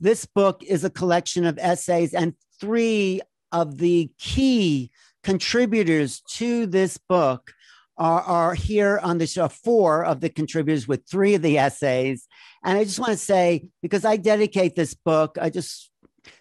this 0.00 0.26
book 0.26 0.62
is 0.62 0.84
a 0.84 0.90
collection 0.90 1.44
of 1.44 1.58
essays, 1.58 2.14
and 2.14 2.34
three 2.60 3.20
of 3.52 3.78
the 3.78 4.10
key 4.18 4.90
contributors 5.22 6.22
to 6.22 6.66
this 6.66 6.96
book 6.96 7.52
are, 7.98 8.22
are 8.22 8.54
here 8.54 8.98
on 9.02 9.18
the 9.18 9.26
show, 9.26 9.48
four 9.48 10.04
of 10.04 10.20
the 10.20 10.30
contributors 10.30 10.88
with 10.88 11.06
three 11.06 11.34
of 11.34 11.42
the 11.42 11.58
essays. 11.58 12.26
And 12.64 12.78
I 12.78 12.84
just 12.84 12.98
want 12.98 13.12
to 13.12 13.18
say, 13.18 13.68
because 13.82 14.04
I 14.04 14.16
dedicate 14.16 14.74
this 14.74 14.94
book, 14.94 15.36
I 15.40 15.50
just 15.50 15.90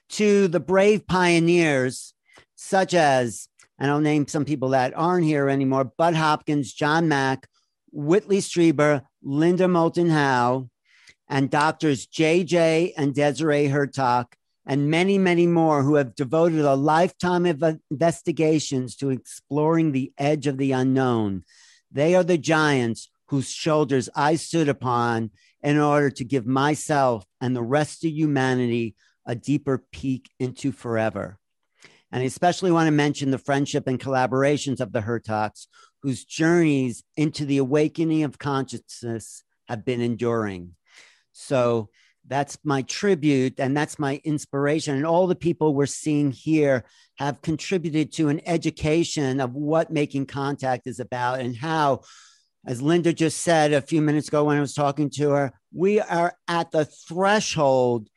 to 0.09 0.47
the 0.47 0.59
brave 0.59 1.05
pioneers, 1.05 2.13
such 2.55 2.93
as, 2.93 3.47
and 3.77 3.91
I'll 3.91 3.99
name 3.99 4.27
some 4.27 4.45
people 4.45 4.69
that 4.69 4.93
aren't 4.95 5.25
here 5.25 5.49
anymore 5.49 5.83
Bud 5.83 6.15
Hopkins, 6.15 6.73
John 6.73 7.09
Mack, 7.09 7.47
Whitley 7.91 8.39
Strieber, 8.39 9.03
Linda 9.21 9.67
Moulton 9.67 10.09
Howe, 10.09 10.69
and 11.29 11.49
doctors 11.49 12.07
JJ 12.07 12.93
and 12.97 13.13
Desiree 13.13 13.67
Hurtak, 13.67 14.33
and 14.65 14.89
many, 14.89 15.17
many 15.17 15.47
more 15.47 15.83
who 15.83 15.95
have 15.95 16.15
devoted 16.15 16.59
a 16.59 16.75
lifetime 16.75 17.45
of 17.45 17.63
investigations 17.89 18.95
to 18.97 19.09
exploring 19.09 19.91
the 19.91 20.11
edge 20.17 20.47
of 20.47 20.57
the 20.57 20.71
unknown. 20.71 21.43
They 21.91 22.15
are 22.15 22.23
the 22.23 22.37
giants 22.37 23.09
whose 23.27 23.49
shoulders 23.49 24.09
I 24.15 24.35
stood 24.35 24.69
upon 24.69 25.31
in 25.61 25.79
order 25.79 26.09
to 26.09 26.23
give 26.23 26.45
myself 26.45 27.25
and 27.39 27.55
the 27.55 27.63
rest 27.63 28.03
of 28.03 28.11
humanity 28.11 28.95
a 29.25 29.35
deeper 29.35 29.83
peek 29.91 30.29
into 30.39 30.71
forever. 30.71 31.37
And 32.11 32.23
I 32.23 32.25
especially 32.25 32.71
want 32.71 32.87
to 32.87 32.91
mention 32.91 33.29
the 33.29 33.37
friendship 33.37 33.85
and 33.85 33.99
collaborations 33.99 34.79
of 34.79 34.91
the 34.91 35.01
Hurtaks, 35.01 35.67
whose 36.01 36.25
journeys 36.25 37.03
into 37.15 37.45
the 37.45 37.57
awakening 37.57 38.23
of 38.23 38.39
consciousness 38.39 39.43
have 39.67 39.85
been 39.85 40.01
enduring. 40.01 40.75
So 41.31 41.89
that's 42.27 42.57
my 42.63 42.83
tribute 42.83 43.59
and 43.59 43.75
that's 43.75 43.97
my 43.97 44.21
inspiration. 44.23 44.95
And 44.95 45.05
all 45.05 45.27
the 45.27 45.35
people 45.35 45.73
we're 45.73 45.85
seeing 45.87 46.31
here 46.31 46.85
have 47.17 47.41
contributed 47.41 48.13
to 48.13 48.29
an 48.29 48.41
education 48.45 49.39
of 49.39 49.55
what 49.55 49.91
making 49.91 50.27
contact 50.27 50.85
is 50.85 50.99
about 50.99 51.39
and 51.39 51.55
how, 51.55 52.01
as 52.65 52.81
Linda 52.81 53.13
just 53.13 53.39
said 53.39 53.73
a 53.73 53.81
few 53.81 54.01
minutes 54.01 54.27
ago 54.27 54.43
when 54.43 54.57
I 54.57 54.61
was 54.61 54.75
talking 54.75 55.09
to 55.11 55.31
her, 55.31 55.53
we 55.73 55.99
are 55.99 56.33
at 56.47 56.71
the 56.71 56.85
threshold 56.85 58.09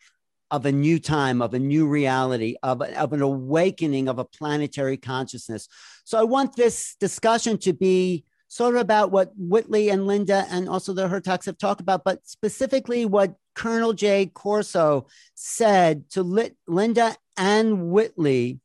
of 0.51 0.67
a 0.67 0.73
new 0.73 0.99
time, 0.99 1.41
of 1.41 1.55
a 1.55 1.59
new 1.59 1.89
reality, 1.89 2.57
of, 2.63 2.83
of 2.83 3.15
an 3.15 3.23
awakening 3.23 4.09
of 4.09 4.19
a 4.19 4.25
planetary 4.25 4.99
consciousness. 4.99 5.67
So 6.05 6.19
I 6.19 6.25
want 6.25 6.55
this 6.57 6.95
discussion 7.01 7.57
to 7.59 7.73
be 7.73 8.25
sort 8.53 8.75
of 8.75 8.83
about 8.83 9.11
what 9.11 9.33
Whitley 9.35 9.89
and 9.89 10.07
Linda 10.07 10.45
and 10.51 10.69
also 10.69 10.93
the 10.93 11.09
Hurtaks 11.09 11.47
have 11.47 11.57
talked 11.57 11.81
about, 11.81 12.05
but 12.05 12.21
specifically 12.29 13.07
what 13.07 13.35
Colonel 13.55 13.95
Jay 13.95 14.27
Corso 14.27 15.07
said 15.35 16.11
to 16.11 16.23
Linda 16.67 17.17
and 17.39 17.89
Whitley. 17.91 18.61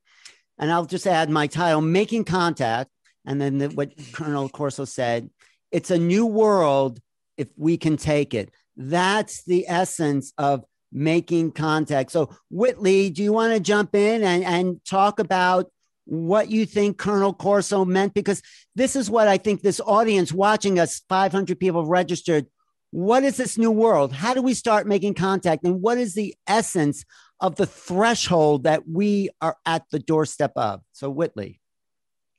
And 0.60 0.74
I'll 0.74 0.88
just 0.88 1.08
add 1.08 1.30
my 1.30 1.48
title, 1.48 1.80
Making 1.80 2.26
Contact. 2.26 2.90
And 3.26 3.40
then 3.40 3.60
the, 3.60 3.70
what 3.70 3.94
Colonel 4.12 4.50
Corso 4.50 4.84
said, 4.84 5.30
it's 5.72 5.90
a 5.90 5.98
new 5.98 6.26
world 6.26 7.00
if 7.38 7.48
we 7.56 7.78
can 7.78 7.96
take 7.96 8.34
it. 8.34 8.52
That's 8.76 9.46
the 9.46 9.70
essence 9.70 10.34
of 10.38 10.66
making 10.92 11.54
contact. 11.54 12.12
So, 12.12 12.36
Whitley, 12.50 13.10
do 13.10 13.24
you 13.24 13.32
want 13.32 13.54
to 13.54 13.62
jump 13.62 13.96
in 13.96 14.22
and, 14.22 14.44
and 14.44 14.84
talk 14.84 15.20
about 15.20 15.72
what 16.08 16.50
you 16.50 16.66
think 16.66 16.98
Colonel 16.98 17.34
Corso 17.34 17.84
meant? 17.84 18.14
Because 18.14 18.42
this 18.76 18.96
is 18.96 19.10
what 19.10 19.28
I 19.28 19.38
think 19.38 19.62
this 19.62 19.82
audience 19.82 20.32
watching 20.32 20.80
us, 20.80 21.02
500 21.10 21.60
people 21.60 21.86
registered. 21.86 22.48
What 22.92 23.24
is 23.24 23.36
this 23.36 23.58
new 23.58 23.72
world? 23.72 24.14
How 24.14 24.34
do 24.34 24.42
we 24.42 24.54
start 24.54 24.88
making 24.88 25.16
contact? 25.16 25.66
And 25.66 25.82
what 25.82 25.98
is 25.98 26.14
the 26.14 26.34
essence 26.48 27.04
of 27.42 27.58
the 27.58 27.66
threshold 27.66 28.64
that 28.64 28.88
we 28.88 29.30
are 29.42 29.58
at 29.66 29.84
the 29.92 30.00
doorstep 30.00 30.54
of? 30.56 30.82
So, 30.94 31.10
Whitley. 31.10 31.60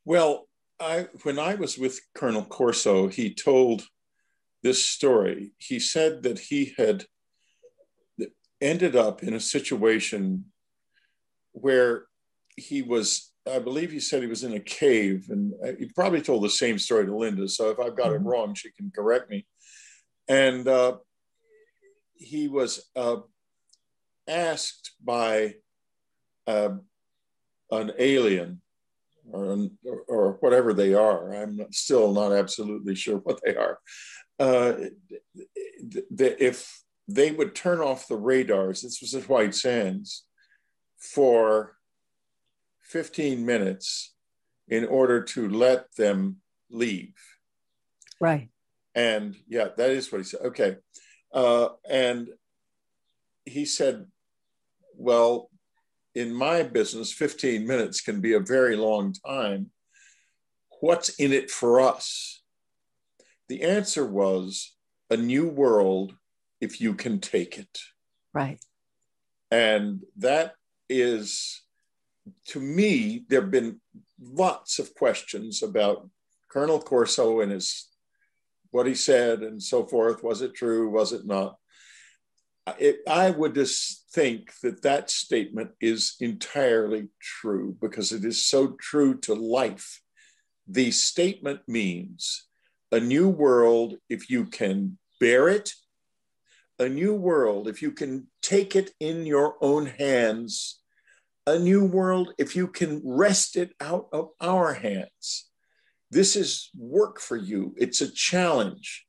Well, 0.06 0.48
I, 0.80 1.08
when 1.22 1.38
I 1.38 1.54
was 1.56 1.76
with 1.76 2.00
Colonel 2.14 2.44
Corso, 2.44 3.08
he 3.08 3.34
told 3.34 3.86
this 4.62 4.82
story. 4.82 5.52
He 5.58 5.78
said 5.78 6.22
that 6.22 6.38
he 6.38 6.72
had 6.78 7.04
ended 8.60 8.96
up 8.96 9.22
in 9.22 9.34
a 9.34 9.40
situation 9.40 10.46
where 11.52 12.06
he 12.56 12.82
was 12.82 13.32
I 13.48 13.58
believe 13.58 13.90
he 13.90 14.00
said 14.00 14.22
he 14.22 14.28
was 14.28 14.44
in 14.44 14.54
a 14.54 14.60
cave, 14.60 15.26
and 15.30 15.52
he 15.78 15.86
probably 15.94 16.20
told 16.20 16.44
the 16.44 16.50
same 16.50 16.78
story 16.78 17.06
to 17.06 17.16
Linda. 17.16 17.48
So 17.48 17.70
if 17.70 17.78
I've 17.78 17.96
got 17.96 18.12
it 18.12 18.18
mm-hmm. 18.18 18.28
wrong, 18.28 18.54
she 18.54 18.70
can 18.70 18.90
correct 18.94 19.30
me. 19.30 19.46
And 20.28 20.66
uh, 20.68 20.98
he 22.14 22.48
was 22.48 22.88
uh, 22.94 23.18
asked 24.28 24.92
by 25.02 25.54
uh, 26.46 26.70
an 27.70 27.92
alien 27.98 28.60
or, 29.30 29.52
an, 29.52 29.78
or, 30.08 30.32
whatever 30.40 30.72
they 30.72 30.94
are. 30.94 31.34
I'm 31.34 31.60
still 31.70 32.12
not 32.12 32.32
absolutely 32.32 32.94
sure 32.94 33.18
what 33.18 33.40
they 33.44 33.56
are. 33.56 33.78
Uh, 34.38 34.74
if 36.10 36.82
they 37.06 37.30
would 37.30 37.54
turn 37.54 37.80
off 37.80 38.08
the 38.08 38.16
radars, 38.16 38.82
this 38.82 39.00
was 39.00 39.14
at 39.14 39.28
White 39.28 39.54
Sands, 39.54 40.24
for 40.98 41.77
15 42.88 43.44
minutes 43.44 44.14
in 44.68 44.84
order 44.84 45.22
to 45.22 45.48
let 45.48 45.94
them 45.96 46.36
leave. 46.70 47.14
Right. 48.20 48.48
And 48.94 49.36
yeah, 49.46 49.68
that 49.76 49.90
is 49.90 50.10
what 50.10 50.18
he 50.18 50.24
said. 50.24 50.40
Okay. 50.40 50.76
Uh, 51.32 51.68
and 51.88 52.28
he 53.44 53.64
said, 53.64 54.06
well, 54.94 55.50
in 56.14 56.34
my 56.34 56.62
business, 56.62 57.12
15 57.12 57.66
minutes 57.66 58.00
can 58.00 58.20
be 58.20 58.32
a 58.32 58.40
very 58.40 58.76
long 58.76 59.14
time. 59.26 59.70
What's 60.80 61.10
in 61.10 61.32
it 61.32 61.50
for 61.50 61.80
us? 61.80 62.42
The 63.48 63.62
answer 63.62 64.04
was 64.04 64.74
a 65.10 65.16
new 65.16 65.48
world 65.48 66.14
if 66.60 66.80
you 66.80 66.94
can 66.94 67.20
take 67.20 67.58
it. 67.58 67.78
Right. 68.34 68.58
And 69.50 70.02
that 70.16 70.54
is, 70.88 71.62
to 72.46 72.60
me, 72.60 73.24
there 73.28 73.40
have 73.40 73.50
been 73.50 73.80
lots 74.20 74.78
of 74.78 74.94
questions 74.94 75.62
about 75.62 76.08
Colonel 76.48 76.80
Corso 76.80 77.40
and 77.40 77.52
his 77.52 77.88
what 78.70 78.86
he 78.86 78.94
said 78.94 79.40
and 79.40 79.62
so 79.62 79.86
forth. 79.86 80.22
Was 80.22 80.42
it 80.42 80.54
true? 80.54 80.90
Was 80.90 81.12
it 81.12 81.26
not? 81.26 81.56
It, 82.78 83.00
I 83.08 83.30
would 83.30 83.54
just 83.54 84.10
think 84.12 84.52
that 84.62 84.82
that 84.82 85.10
statement 85.10 85.70
is 85.80 86.16
entirely 86.20 87.08
true 87.20 87.76
because 87.80 88.12
it 88.12 88.24
is 88.26 88.44
so 88.44 88.76
true 88.78 89.18
to 89.20 89.34
life. 89.34 90.02
The 90.66 90.90
statement 90.90 91.60
means 91.66 92.46
a 92.92 93.00
new 93.00 93.28
world 93.28 93.96
if 94.10 94.28
you 94.28 94.44
can 94.44 94.98
bear 95.18 95.48
it 95.48 95.72
a 96.78 96.88
new 96.88 97.14
world 97.14 97.68
if 97.68 97.82
you 97.82 97.90
can 97.90 98.28
take 98.42 98.76
it 98.76 98.92
in 99.00 99.26
your 99.26 99.56
own 99.60 99.86
hands, 99.86 100.77
a 101.48 101.58
new 101.58 101.82
world 101.82 102.34
if 102.36 102.54
you 102.54 102.68
can 102.68 103.00
wrest 103.02 103.56
it 103.56 103.72
out 103.80 104.08
of 104.12 104.28
our 104.38 104.74
hands. 104.74 105.48
This 106.10 106.36
is 106.36 106.70
work 106.76 107.20
for 107.20 107.36
you, 107.36 107.74
it's 107.78 108.02
a 108.02 108.12
challenge. 108.12 109.06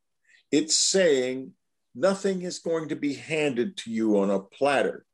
It's 0.50 0.76
saying 0.76 1.52
nothing 1.94 2.44
is 2.44 2.60
going 2.60 2.90
to 2.90 2.96
be 2.96 3.14
handed 3.14 3.76
to 3.78 3.92
you 3.92 4.20
on 4.20 4.30
a 4.30 4.40
platter. 4.40 5.06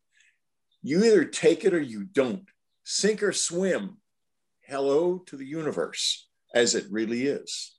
You 0.84 1.03
either 1.03 1.25
take 1.25 1.66
it 1.66 1.74
or 1.74 1.81
you 1.81 2.03
don't. 2.03 2.46
Sink 2.84 3.24
or 3.24 3.34
swim. 3.34 3.97
Hello 4.62 5.18
to 5.25 5.35
the 5.35 5.47
universe 5.47 6.29
as 6.53 6.76
it 6.76 6.85
really 6.91 7.26
is. 7.26 7.76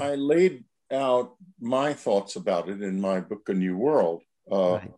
I 0.00 0.16
laid 0.16 0.64
out 0.92 1.36
my 1.60 1.92
thoughts 1.92 2.34
about 2.34 2.68
it 2.68 2.82
in 2.82 3.00
my 3.00 3.20
book, 3.20 3.48
A 3.48 3.54
New 3.54 3.76
World, 3.76 4.22
uh, 4.50 4.72
right. 4.72 4.92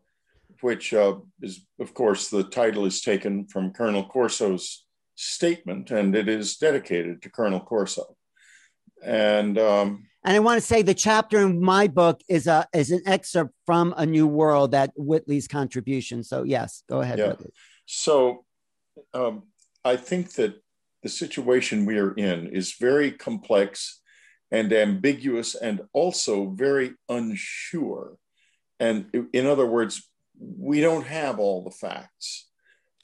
Which 0.62 0.95
uh, 0.95 1.17
is, 1.41 1.67
of 1.79 1.95
course, 1.95 2.29
the 2.29 2.45
title 2.45 2.85
is 2.85 3.01
taken 3.01 3.47
from 3.47 3.73
Colonel 3.73 4.05
Corso's 4.05 4.87
statement, 5.15 5.91
and 5.91 6.15
it 6.15 6.29
is 6.29 6.57
dedicated 6.57 7.23
to 7.23 7.31
Colonel 7.31 7.61
Corso. 7.61 8.17
And 9.03 9.59
um, 9.59 10.07
and 10.25 10.37
I 10.37 10.39
want 10.41 10.61
to 10.61 10.67
say 10.67 10.83
the 10.83 10.95
chapter 10.95 11.41
in 11.41 11.62
my 11.62 11.87
book 11.87 12.21
is 12.29 12.47
a 12.47 12.67
is 12.75 12.91
an 12.91 13.03
excerpt 13.07 13.53
from 13.65 13.95
A 13.97 14.05
New 14.05 14.27
World 14.27 14.73
that 14.73 14.93
Whitley's 14.97 15.49
contribution. 15.49 16.23
So 16.23 16.43
yes, 16.43 16.83
go 16.89 17.01
ahead. 17.01 17.19
Yeah. 17.19 17.29
Whitley. 17.29 17.53
So 17.87 18.45
um, 19.15 19.45
I 19.85 19.97
think 19.97 20.35
that 20.35 20.61
the 21.03 21.09
situation 21.09 21.87
we 21.87 21.99
are 21.99 22.12
in 22.12 22.49
is 22.49 22.75
very 22.79 23.11
complex 23.12 24.01
and 24.51 24.73
ambiguous 24.73 25.55
and 25.55 25.83
also 25.93 26.51
very 26.51 26.93
unsure. 27.09 28.17
And 28.79 29.29
in 29.33 29.47
other 29.47 29.67
words, 29.67 30.10
we 30.41 30.81
don't 30.81 31.07
have 31.07 31.39
all 31.39 31.63
the 31.63 31.71
facts. 31.71 32.49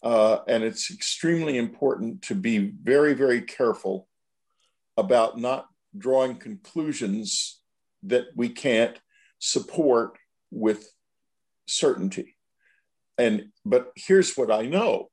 Uh, 0.03 0.39
and 0.49 0.63
it's 0.65 0.91
extremely 0.91 1.59
important 1.59 2.23
to 2.23 2.35
be 2.35 2.59
very, 2.83 3.15
very 3.15 3.41
careful 3.41 4.09
about 4.97 5.39
not 5.39 5.67
drawing 5.97 6.37
conclusions 6.37 7.61
that 8.03 8.27
we 8.35 8.49
can't 8.49 8.99
support 9.39 10.19
with 10.51 10.89
certainty. 11.67 12.37
and 13.19 13.47
but 13.65 13.91
here's 13.97 14.37
what 14.37 14.51
I 14.51 14.67
know 14.67 15.11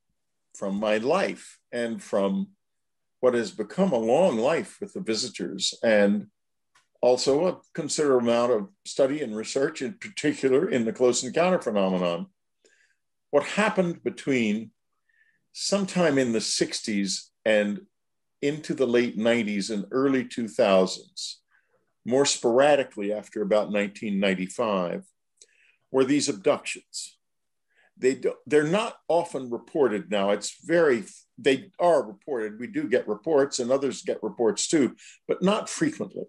from 0.56 0.80
my 0.80 0.98
life 0.98 1.60
and 1.72 2.02
from 2.02 2.50
what 3.22 3.34
has 3.34 3.52
become 3.52 3.92
a 3.92 3.98
long 3.98 4.38
life 4.38 4.78
with 4.80 4.94
the 4.94 5.02
visitors 5.02 5.74
and 5.84 6.28
also 7.04 7.48
a 7.48 7.58
considerable 7.74 8.30
amount 8.30 8.54
of 8.54 8.70
study 8.86 9.22
and 9.22 9.36
research, 9.36 9.82
in 9.82 9.94
particular 9.96 10.70
in 10.70 10.86
the 10.86 10.94
close 10.94 11.22
encounter 11.22 11.60
phenomenon. 11.60 12.28
What 13.30 13.44
happened 13.44 14.02
between 14.06 14.72
sometime 15.52 16.18
in 16.18 16.32
the 16.32 16.40
60s 16.40 17.28
and 17.44 17.82
into 18.42 18.74
the 18.74 18.88
late 18.88 19.18
90s 19.18 19.70
and 19.70 19.86
early 19.92 20.24
2000s, 20.24 21.36
more 22.06 22.26
sporadically 22.26 23.12
after 23.12 23.42
about 23.42 23.70
1995, 23.70 25.04
were 25.92 26.06
these 26.06 26.30
abductions. 26.30 27.18
They 27.98 28.16
do, 28.16 28.36
they're 28.48 28.64
not 28.64 28.96
often 29.10 29.50
reported 29.50 30.10
now. 30.10 30.30
It's 30.30 30.56
very, 30.64 31.04
they 31.38 31.70
are 31.80 32.02
reported. 32.02 32.62
We 32.62 32.68
do 32.68 32.88
get 32.88 33.10
reports 33.10 33.60
and 33.60 33.72
others 33.72 34.04
get 34.04 34.24
reports 34.24 34.70
too, 34.70 34.96
but 35.28 35.44
not 35.44 35.70
frequently 35.70 36.24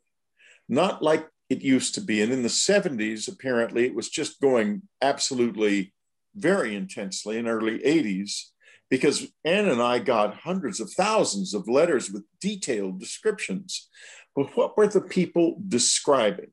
not 0.68 1.02
like 1.02 1.28
it 1.50 1.62
used 1.62 1.94
to 1.94 2.00
be. 2.00 2.22
And 2.22 2.32
in 2.32 2.42
the 2.42 2.48
70s, 2.48 3.28
apparently, 3.28 3.84
it 3.84 3.94
was 3.94 4.08
just 4.08 4.40
going 4.40 4.82
absolutely 5.02 5.92
very 6.34 6.74
intensely 6.74 7.38
in 7.38 7.46
early 7.46 7.78
80s 7.80 8.50
because 8.90 9.26
Anne 9.44 9.68
and 9.68 9.82
I 9.82 9.98
got 9.98 10.36
hundreds 10.36 10.80
of 10.80 10.90
thousands 10.92 11.54
of 11.54 11.68
letters 11.68 12.10
with 12.10 12.24
detailed 12.40 13.00
descriptions. 13.00 13.88
But 14.34 14.56
what 14.56 14.76
were 14.76 14.88
the 14.88 15.00
people 15.00 15.60
describing? 15.66 16.52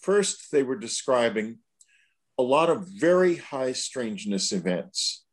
First, 0.00 0.50
they 0.52 0.62
were 0.62 0.76
describing 0.76 1.58
a 2.38 2.42
lot 2.42 2.68
of 2.68 2.88
very 2.88 3.36
high 3.36 3.72
strangeness 3.72 4.52
events. 4.52 5.24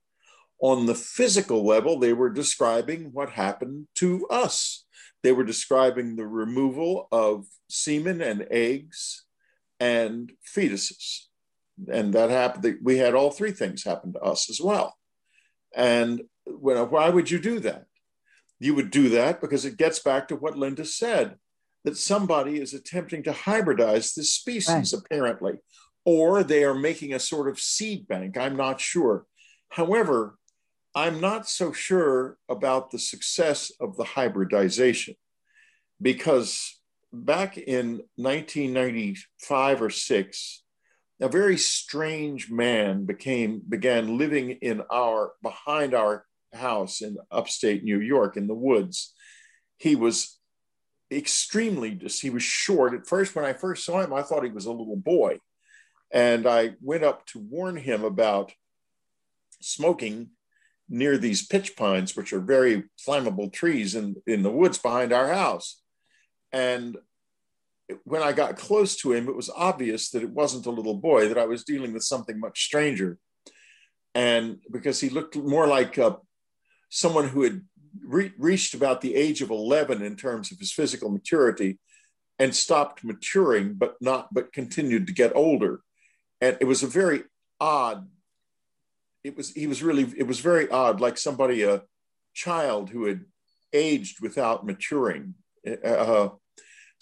On 0.61 0.85
the 0.85 0.95
physical 0.95 1.65
level, 1.65 1.97
they 1.97 2.13
were 2.13 2.29
describing 2.29 3.09
what 3.11 3.31
happened 3.31 3.87
to 3.95 4.27
us 4.27 4.85
they 5.23 5.31
were 5.31 5.43
describing 5.43 6.15
the 6.15 6.27
removal 6.27 7.07
of 7.11 7.45
semen 7.69 8.21
and 8.21 8.47
eggs 8.49 9.25
and 9.79 10.31
fetuses. 10.55 11.25
And 11.91 12.13
that 12.13 12.29
happened. 12.29 12.77
We 12.81 12.97
had 12.97 13.13
all 13.13 13.31
three 13.31 13.51
things 13.51 13.83
happen 13.83 14.13
to 14.13 14.19
us 14.19 14.49
as 14.49 14.59
well. 14.61 14.95
And 15.75 16.23
when, 16.45 16.77
why 16.89 17.09
would 17.09 17.31
you 17.31 17.39
do 17.39 17.59
that? 17.61 17.85
You 18.59 18.75
would 18.75 18.91
do 18.91 19.09
that 19.09 19.41
because 19.41 19.65
it 19.65 19.77
gets 19.77 19.99
back 19.99 20.27
to 20.27 20.35
what 20.35 20.57
Linda 20.57 20.85
said 20.85 21.35
that 21.83 21.97
somebody 21.97 22.59
is 22.61 22.73
attempting 22.73 23.23
to 23.23 23.31
hybridize 23.31 24.13
this 24.13 24.35
species, 24.35 24.93
right. 24.93 24.93
apparently, 24.93 25.53
or 26.05 26.43
they 26.43 26.63
are 26.63 26.75
making 26.75 27.13
a 27.13 27.19
sort 27.19 27.49
of 27.49 27.59
seed 27.59 28.07
bank. 28.07 28.37
I'm 28.37 28.55
not 28.55 28.79
sure. 28.79 29.25
However, 29.69 30.35
I'm 30.93 31.21
not 31.21 31.47
so 31.47 31.71
sure 31.71 32.37
about 32.49 32.91
the 32.91 32.99
success 32.99 33.71
of 33.79 33.95
the 33.95 34.03
hybridization 34.03 35.15
because 36.01 36.79
back 37.13 37.57
in 37.57 38.01
1995 38.15 39.81
or 39.81 39.89
6 39.89 40.63
a 41.21 41.29
very 41.29 41.57
strange 41.57 42.49
man 42.49 43.05
became 43.05 43.61
began 43.69 44.17
living 44.17 44.51
in 44.51 44.81
our 44.91 45.33
behind 45.43 45.93
our 45.93 46.25
house 46.51 47.01
in 47.01 47.15
upstate 47.29 47.83
New 47.83 47.99
York 47.99 48.35
in 48.37 48.47
the 48.47 48.55
woods. 48.55 49.13
He 49.77 49.95
was 49.95 50.39
extremely 51.11 51.99
he 52.21 52.31
was 52.31 52.43
short 52.43 52.93
at 52.95 53.05
first 53.05 53.35
when 53.35 53.45
I 53.45 53.53
first 53.53 53.85
saw 53.85 54.01
him 54.01 54.13
I 54.13 54.23
thought 54.23 54.43
he 54.43 54.49
was 54.49 54.65
a 54.65 54.71
little 54.71 54.95
boy 54.95 55.39
and 56.11 56.47
I 56.47 56.71
went 56.81 57.03
up 57.03 57.25
to 57.27 57.39
warn 57.39 57.77
him 57.77 58.03
about 58.03 58.51
smoking 59.61 60.31
near 60.91 61.17
these 61.17 61.47
pitch 61.47 61.75
pines, 61.77 62.15
which 62.15 62.33
are 62.33 62.41
very 62.41 62.83
flammable 63.07 63.51
trees 63.51 63.95
in, 63.95 64.15
in 64.27 64.43
the 64.43 64.51
woods 64.51 64.77
behind 64.77 65.13
our 65.13 65.29
house. 65.29 65.81
And 66.51 66.97
when 68.03 68.21
I 68.21 68.33
got 68.33 68.57
close 68.57 68.97
to 68.97 69.13
him, 69.13 69.29
it 69.29 69.35
was 69.35 69.49
obvious 69.49 70.09
that 70.09 70.21
it 70.21 70.29
wasn't 70.29 70.65
a 70.65 70.71
little 70.71 70.95
boy, 70.95 71.29
that 71.29 71.37
I 71.37 71.45
was 71.45 71.63
dealing 71.63 71.93
with 71.93 72.03
something 72.03 72.39
much 72.39 72.65
stranger. 72.65 73.17
And 74.13 74.59
because 74.69 74.99
he 74.99 75.09
looked 75.09 75.37
more 75.37 75.65
like 75.65 75.97
uh, 75.97 76.17
someone 76.89 77.29
who 77.29 77.43
had 77.43 77.61
re- 78.05 78.33
reached 78.37 78.73
about 78.73 78.99
the 78.99 79.15
age 79.15 79.41
of 79.41 79.49
11 79.49 80.01
in 80.01 80.17
terms 80.17 80.51
of 80.51 80.59
his 80.59 80.73
physical 80.73 81.09
maturity 81.09 81.79
and 82.37 82.53
stopped 82.53 83.03
maturing, 83.03 83.75
but 83.75 83.95
not, 84.01 84.33
but 84.33 84.51
continued 84.51 85.07
to 85.07 85.13
get 85.13 85.35
older. 85.35 85.81
And 86.41 86.57
it 86.59 86.65
was 86.65 86.83
a 86.83 86.87
very 86.87 87.23
odd 87.61 88.09
it 89.23 89.37
was 89.37 89.51
he 89.51 89.67
was 89.67 89.83
really 89.83 90.11
it 90.17 90.27
was 90.27 90.39
very 90.39 90.69
odd 90.69 90.99
like 90.99 91.17
somebody 91.17 91.63
a 91.63 91.83
child 92.33 92.89
who 92.89 93.05
had 93.05 93.21
aged 93.73 94.21
without 94.21 94.65
maturing. 94.65 95.35
Uh, 95.85 96.29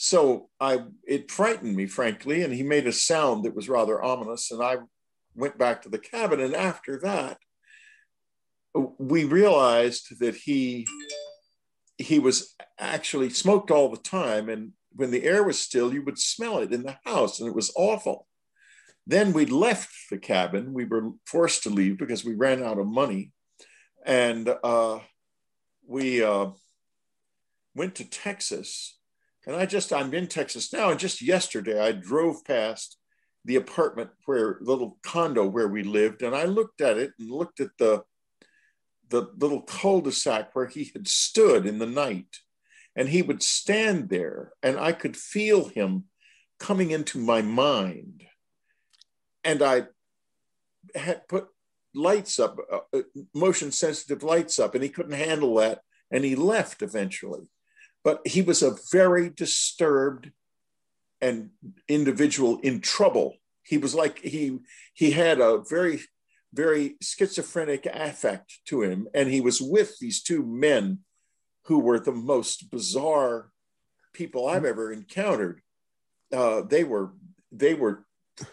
so 0.02 0.50
i 0.62 0.80
it 1.06 1.30
frightened 1.30 1.76
me 1.76 1.86
frankly 1.86 2.42
and 2.42 2.54
he 2.54 2.64
made 2.64 2.88
a 2.88 2.92
sound 2.92 3.44
that 3.44 3.56
was 3.56 3.68
rather 3.68 4.02
ominous 4.02 4.50
and 4.50 4.64
i 4.64 4.78
went 5.36 5.58
back 5.58 5.82
to 5.82 5.90
the 5.90 6.00
cabin 6.00 6.40
and 6.40 6.56
after 6.56 6.98
that 7.00 7.38
we 8.98 9.26
realized 9.26 10.20
that 10.22 10.36
he 10.36 10.88
he 11.98 12.18
was 12.18 12.56
actually 12.80 13.30
smoked 13.30 13.72
all 13.72 13.90
the 13.90 13.98
time 13.98 14.48
and 14.48 14.72
when 14.94 15.12
the 15.12 15.24
air 15.24 15.44
was 15.44 15.60
still 15.60 15.94
you 15.94 16.02
would 16.02 16.18
smell 16.18 16.60
it 16.60 16.72
in 16.72 16.84
the 16.84 16.98
house 17.04 17.42
and 17.42 17.50
it 17.50 17.56
was 17.56 17.74
awful 17.76 18.26
then 19.08 19.34
we 19.34 19.46
left 19.46 19.90
the 20.10 20.18
cabin. 20.18 20.74
We 20.74 20.86
were 20.86 21.12
forced 21.26 21.64
to 21.64 21.70
leave 21.70 21.98
because 21.98 22.24
we 22.24 22.36
ran 22.36 22.64
out 22.64 22.80
of 22.80 22.88
money. 22.88 23.32
And 24.06 24.54
uh, 24.64 25.00
we 25.88 26.24
uh, 26.24 26.52
went 27.76 27.96
to 27.96 28.10
Texas. 28.10 28.98
And 29.48 29.56
I 29.56 29.66
just, 29.66 29.92
I'm 29.92 30.14
in 30.14 30.28
Texas 30.28 30.72
now. 30.72 30.92
And 30.92 31.00
just 31.00 31.22
yesterday, 31.22 31.80
I 31.80 31.92
drove 31.92 32.46
past 32.46 32.98
the 33.46 33.56
apartment 33.56 34.12
where, 34.26 34.58
little 34.62 34.98
condo 35.02 35.48
where 35.48 35.68
we 35.68 35.84
lived. 35.84 36.22
And 36.22 36.36
I 36.36 36.44
looked 36.44 36.82
at 36.82 36.98
it 36.98 37.12
and 37.18 37.32
looked 37.32 37.60
at 37.60 37.72
the, 37.80 38.04
the 39.10 39.28
little 39.38 39.62
cul-de-sac 39.62 40.54
where 40.54 40.68
he 40.68 40.92
had 40.94 41.08
stood 41.08 41.66
in 41.66 41.80
the 41.80 41.88
night. 41.88 42.38
And 42.96 43.10
he 43.10 43.22
would 43.22 43.42
stand 43.42 44.10
there, 44.10 44.52
and 44.62 44.78
I 44.78 44.92
could 44.92 45.16
feel 45.16 45.70
him 45.70 46.06
coming 46.60 46.92
into 46.92 47.18
my 47.18 47.42
mind 47.42 48.24
and 49.44 49.62
I 49.62 49.88
had 50.96 51.28
put 51.28 51.48
lights 51.94 52.40
up, 52.40 52.58
uh, 52.72 52.80
uh, 52.94 53.02
motion 53.34 53.72
sensitive 53.72 54.24
lights 54.24 54.60
up, 54.60 54.76
and 54.76 54.84
he 54.84 54.90
couldn't 54.90 55.14
handle 55.14 55.56
that. 55.56 55.82
And 56.12 56.24
he 56.24 56.36
left 56.36 56.82
eventually. 56.82 57.48
But 58.04 58.26
he 58.26 58.42
was 58.42 58.64
a 58.64 58.78
very 58.92 59.30
disturbed 59.30 60.32
and 61.22 61.50
individual 61.88 62.60
in 62.60 62.82
trouble. 62.82 63.36
He 63.64 63.78
was 63.78 63.94
like 63.94 64.20
he 64.20 64.60
he 64.94 65.12
had 65.12 65.40
a 65.40 65.62
very 65.70 66.02
very 66.54 66.96
schizophrenic 67.02 67.86
affect 67.86 68.60
to 68.66 68.82
him, 68.82 69.08
and 69.14 69.30
he 69.30 69.42
was 69.42 69.62
with 69.62 70.00
these 70.00 70.24
two 70.24 70.44
men 70.44 71.00
who 71.66 71.80
were 71.80 72.00
the 72.00 72.12
most 72.12 72.72
bizarre 72.72 73.52
people 74.14 74.48
I've 74.48 74.66
ever 74.66 74.92
encountered. 74.92 75.62
Uh, 76.34 76.62
they 76.62 76.84
were 76.84 77.14
they 77.52 77.76
were 77.76 78.06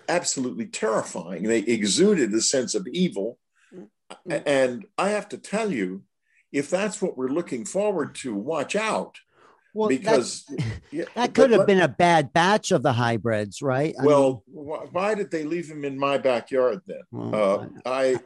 absolutely 0.08 0.66
terrifying. 0.66 1.44
They 1.44 1.60
exuded 1.60 2.32
a 2.32 2.40
sense 2.40 2.74
of 2.74 2.86
evil. 2.88 3.38
Mm-hmm. 3.74 4.32
And 4.46 4.86
I 4.96 5.10
have 5.10 5.28
to 5.30 5.38
tell 5.38 5.72
you, 5.72 6.02
if 6.52 6.70
that's 6.70 7.02
what 7.02 7.16
we're 7.16 7.28
looking 7.28 7.64
forward 7.64 8.14
to, 8.16 8.34
watch 8.34 8.76
out. 8.76 9.16
Well, 9.74 9.90
because 9.90 10.46
yeah, 10.90 11.04
that 11.14 11.34
could 11.34 11.50
have 11.50 11.66
been 11.66 11.82
a 11.82 11.88
bad 11.88 12.32
batch 12.32 12.70
of 12.70 12.82
the 12.82 12.94
hybrids, 12.94 13.60
right? 13.60 13.94
I 14.00 14.06
well, 14.06 14.42
mean, 14.48 14.64
why 14.90 15.14
did 15.14 15.30
they 15.30 15.44
leave 15.44 15.68
them 15.68 15.84
in 15.84 15.98
my 15.98 16.16
backyard 16.16 16.80
then? 16.86 17.02
Well, 17.10 17.70
uh, 17.84 17.88
I, 17.88 18.16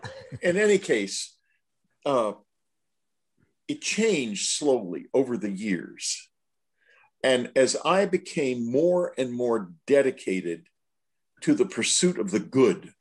in 0.43 0.57
any 0.57 0.79
case, 0.79 1.37
uh, 2.07 2.33
it 3.67 3.81
changed 3.81 4.51
slowly 4.51 5.07
over 5.13 5.37
the 5.37 5.51
years. 5.51 6.29
And 7.25 7.51
as 7.57 7.77
I 7.85 8.07
became 8.07 8.71
more 8.71 9.13
and 9.19 9.33
more 9.33 9.73
dedicated 9.87 10.67
to 11.41 11.55
the 11.55 11.67
pursuit 11.67 12.19
of 12.19 12.31
the 12.31 12.41
good, 12.41 12.93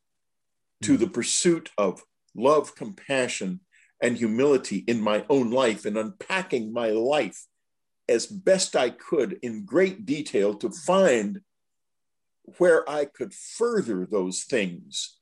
to 0.83 0.95
hmm. 0.95 1.01
the 1.01 1.09
pursuit 1.09 1.71
of 1.77 2.03
love, 2.35 2.75
compassion, 2.75 3.61
and 4.01 4.17
humility 4.17 4.83
in 4.87 5.01
my 5.01 5.25
own 5.29 5.51
life 5.51 5.85
and 5.85 5.97
unpacking 5.97 6.71
my 6.71 6.89
life 6.89 7.45
as 8.07 8.25
best 8.25 8.75
I 8.75 8.89
could 8.89 9.39
in 9.41 9.65
great 9.65 10.05
detail 10.05 10.55
to 10.55 10.71
find 10.71 11.41
where 12.57 12.89
I 12.89 13.05
could 13.05 13.33
further 13.33 14.07
those 14.09 14.43
things, 14.43 15.17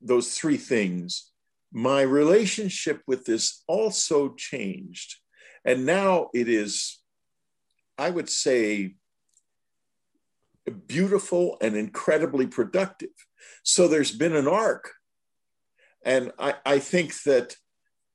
those 0.00 0.36
three 0.36 0.56
things. 0.56 1.32
My 1.72 2.02
relationship 2.02 3.02
with 3.06 3.24
this 3.24 3.64
also 3.66 4.34
changed. 4.34 5.16
And 5.64 5.86
now 5.86 6.28
it 6.34 6.48
is, 6.48 7.00
I 7.98 8.10
would 8.10 8.28
say, 8.28 8.94
beautiful 10.70 11.56
and 11.60 11.76
incredibly 11.76 12.46
productive. 12.46 13.10
So 13.64 13.88
there's 13.88 14.12
been 14.12 14.36
an 14.36 14.48
arc 14.48 14.92
And 16.04 16.32
I, 16.38 16.54
I 16.64 16.78
think 16.78 17.22
that 17.22 17.56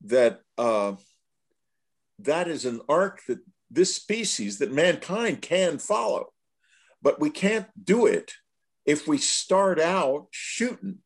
that 0.05 0.41
uh, 0.57 0.93
that 2.19 2.47
is 2.47 2.65
an 2.65 2.81
arc 2.89 3.21
that 3.27 3.39
this 3.69 3.95
species, 3.95 4.59
that 4.59 4.71
mankind 4.71 5.41
can 5.41 5.77
follow, 5.77 6.33
but 7.01 7.19
we 7.19 7.29
can't 7.29 7.67
do 7.81 8.05
it 8.05 8.33
if 8.85 9.07
we 9.07 9.17
start 9.17 9.79
out 9.79 10.27
shooting. 10.31 10.99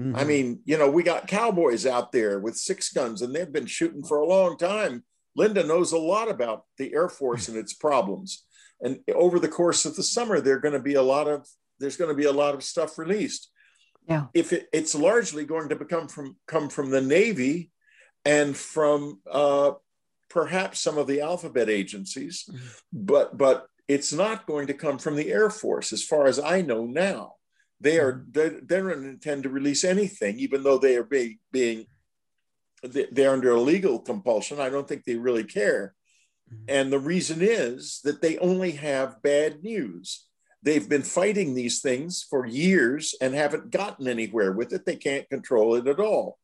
Mm-hmm. 0.00 0.16
I 0.16 0.24
mean, 0.24 0.60
you 0.64 0.78
know, 0.78 0.90
we 0.90 1.02
got 1.02 1.26
cowboys 1.26 1.86
out 1.86 2.12
there 2.12 2.38
with 2.38 2.56
six 2.56 2.92
guns, 2.92 3.22
and 3.22 3.34
they've 3.34 3.52
been 3.52 3.66
shooting 3.66 4.02
for 4.02 4.18
a 4.18 4.26
long 4.26 4.56
time. 4.56 5.04
Linda 5.36 5.64
knows 5.64 5.92
a 5.92 5.98
lot 5.98 6.28
about 6.28 6.64
the 6.78 6.92
Air 6.94 7.08
Force 7.08 7.48
and 7.48 7.56
its 7.56 7.72
problems. 7.72 8.44
And 8.82 9.00
over 9.14 9.38
the 9.38 9.48
course 9.48 9.84
of 9.84 9.96
the 9.96 10.02
summer, 10.02 10.40
there 10.40 10.56
are 10.56 10.60
going 10.60 10.74
to 10.74 10.80
be 10.80 10.94
a 10.94 11.02
lot 11.02 11.28
of 11.28 11.46
there's 11.78 11.96
going 11.96 12.10
to 12.10 12.16
be 12.16 12.26
a 12.26 12.32
lot 12.32 12.54
of 12.54 12.62
stuff 12.62 12.98
released. 12.98 13.50
Yeah. 14.06 14.26
If 14.34 14.52
it, 14.52 14.68
it's 14.72 14.94
largely 14.94 15.44
going 15.44 15.68
to 15.70 15.76
become 15.76 16.08
from 16.08 16.36
come 16.46 16.68
from 16.68 16.90
the 16.90 17.00
Navy 17.00 17.70
and 18.24 18.56
from 18.56 19.20
uh, 19.30 19.72
perhaps 20.28 20.80
some 20.80 20.98
of 20.98 21.06
the 21.06 21.20
alphabet 21.20 21.68
agencies, 21.68 22.44
mm-hmm. 22.50 22.66
but 22.92 23.36
but 23.36 23.66
it's 23.88 24.12
not 24.12 24.46
going 24.46 24.68
to 24.68 24.74
come 24.74 24.98
from 24.98 25.16
the 25.16 25.32
Air 25.32 25.50
Force, 25.50 25.92
as 25.92 26.04
far 26.04 26.26
as 26.26 26.38
I 26.38 26.62
know 26.62 26.86
now. 26.86 27.34
They 27.80 27.98
are 27.98 28.12
mm-hmm. 28.12 28.30
they, 28.32 28.48
they 28.48 28.76
don't 28.78 29.04
intend 29.04 29.42
to 29.44 29.48
release 29.48 29.84
anything, 29.84 30.38
even 30.38 30.62
though 30.62 30.78
they 30.78 30.96
are 30.96 31.04
being 31.04 31.38
being 31.52 31.86
they're 32.82 33.32
under 33.32 33.52
a 33.52 33.60
legal 33.60 33.98
compulsion. 33.98 34.58
I 34.58 34.70
don't 34.70 34.88
think 34.88 35.04
they 35.04 35.16
really 35.16 35.44
care. 35.44 35.94
Mm-hmm. 36.52 36.64
And 36.68 36.92
the 36.92 36.98
reason 36.98 37.38
is 37.40 38.00
that 38.04 38.22
they 38.22 38.38
only 38.38 38.72
have 38.72 39.22
bad 39.22 39.62
news. 39.62 40.26
They've 40.62 40.88
been 40.88 41.02
fighting 41.02 41.54
these 41.54 41.80
things 41.80 42.26
for 42.28 42.44
years 42.44 43.14
and 43.20 43.34
haven't 43.34 43.70
gotten 43.70 44.06
anywhere 44.06 44.52
with 44.52 44.72
it. 44.72 44.84
They 44.84 44.96
can't 44.96 45.28
control 45.28 45.74
it 45.76 45.86
at 45.86 46.00
all. 46.00 46.38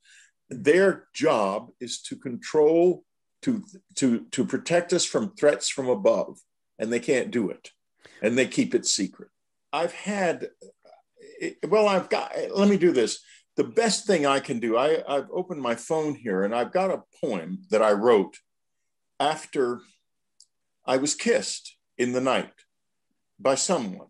Their 0.48 1.08
job 1.12 1.70
is 1.80 2.00
to 2.02 2.16
control, 2.16 3.04
to, 3.42 3.62
to, 3.96 4.26
to 4.30 4.44
protect 4.44 4.92
us 4.92 5.04
from 5.04 5.34
threats 5.34 5.68
from 5.68 5.88
above, 5.88 6.38
and 6.78 6.92
they 6.92 7.00
can't 7.00 7.30
do 7.30 7.50
it. 7.50 7.70
And 8.22 8.38
they 8.38 8.46
keep 8.46 8.75
it 8.75 8.86
secret. 8.86 9.28
I've 9.72 9.92
had, 9.92 10.48
well, 11.68 11.86
I've 11.86 12.08
got, 12.08 12.32
let 12.54 12.68
me 12.68 12.78
do 12.78 12.92
this. 12.92 13.18
The 13.56 13.64
best 13.64 14.06
thing 14.06 14.25
I 14.25 14.40
can 14.40 14.60
do, 14.60 14.76
I, 14.76 15.02
I've 15.06 15.30
opened 15.30 15.60
my 15.60 15.75
phone 15.75 16.14
here 16.14 16.44
and 16.44 16.54
I've 16.54 16.72
got 16.72 16.90
a 16.90 17.02
poem 17.22 17.62
that 17.70 17.82
I 17.82 17.92
wrote 17.92 18.38
after 19.18 19.80
I 20.87 20.99
was 20.99 21.14
kissed 21.14 21.76
in 21.99 22.12
the 22.12 22.21
night 22.21 22.52
by 23.38 23.55
someone. 23.55 24.09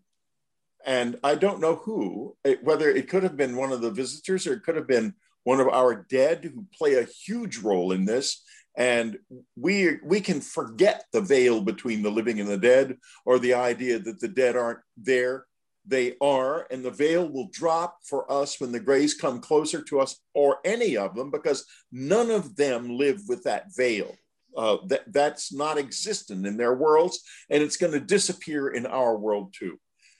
And 0.85 1.19
I 1.23 1.35
don't 1.35 1.59
know 1.59 1.75
who, 1.75 2.37
whether 2.61 2.89
it 2.89 3.09
could 3.09 3.23
have 3.23 3.35
been 3.35 3.57
one 3.57 3.71
of 3.71 3.81
the 3.81 3.91
visitors 3.91 4.47
or 4.47 4.53
it 4.53 4.63
could 4.63 4.75
have 4.75 4.87
been 4.87 5.15
one 5.43 5.59
of 5.59 5.67
our 5.67 6.05
dead 6.09 6.45
who 6.45 6.65
play 6.77 6.95
a 6.95 7.03
huge 7.03 7.57
role 7.57 7.91
in 7.91 8.05
this. 8.05 8.43
And 8.77 9.17
we, 9.55 9.97
we 10.03 10.21
can 10.21 10.39
forget 10.39 11.05
the 11.11 11.21
veil 11.21 11.61
between 11.61 12.03
the 12.03 12.11
living 12.11 12.39
and 12.39 12.47
the 12.47 12.57
dead 12.57 12.97
or 13.25 13.39
the 13.39 13.55
idea 13.55 13.99
that 13.99 14.19
the 14.19 14.27
dead 14.27 14.55
aren't 14.55 14.79
there. 14.95 15.45
They 15.89 16.15
are, 16.19 16.67
and 16.69 16.83
the 16.83 16.91
veil 16.91 17.27
will 17.29 17.49
drop 17.51 17.99
for 18.03 18.29
us 18.29 18.59
when 18.59 18.73
the 18.73 18.79
grays 18.79 19.13
come 19.13 19.39
closer 19.39 19.81
to 19.83 20.01
us, 20.01 20.19
or 20.33 20.57
any 20.65 20.97
of 20.97 21.15
them, 21.15 21.31
because 21.31 21.65
none 21.93 22.29
of 22.29 22.57
them 22.57 22.97
live 22.97 23.21
with 23.29 23.43
that 23.43 23.73
veil. 23.73 24.13
Uh, 24.57 24.77
that, 24.87 25.03
that's 25.13 25.53
not 25.53 25.77
existent 25.77 26.47
in 26.47 26.57
their 26.57 26.73
worlds, 26.73 27.21
and 27.49 27.61
it's 27.61 27.77
going 27.77 27.93
to 27.93 27.99
disappear 27.99 28.67
in 28.67 28.87
our 28.87 29.15
world 29.15 29.53
too. 29.57 29.79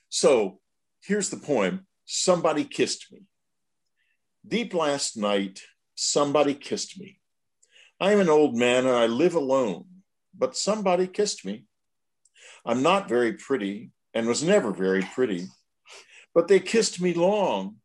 So 0.10 0.60
here's 1.04 1.32
the 1.32 1.38
poem 1.38 1.88
Somebody 2.06 2.64
Kissed 2.64 3.12
Me. 3.12 3.24
Deep 4.48 4.74
last 4.74 5.18
night, 5.18 5.62
somebody 5.96 6.54
kissed 6.54 7.00
me. 7.00 7.20
I 8.00 8.12
am 8.12 8.20
an 8.20 8.30
old 8.30 8.56
man 8.56 8.86
and 8.86 8.96
I 8.96 9.08
live 9.08 9.34
alone, 9.34 9.86
but 10.38 10.56
somebody 10.56 11.08
kissed 11.08 11.44
me. 11.44 11.66
I'm 12.64 12.84
not 12.84 13.10
very 13.10 13.34
pretty 13.34 13.92
and 14.14 14.28
was 14.28 14.44
never 14.44 14.72
very 14.72 15.02
pretty, 15.02 15.48
but 16.36 16.48
they 16.48 16.60
kissed 16.60 17.02
me 17.02 17.14
long. 17.14 17.78